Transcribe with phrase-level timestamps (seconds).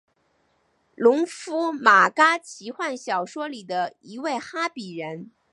[0.95, 5.29] 农夫马嘎奇幻小说里的一位哈比人。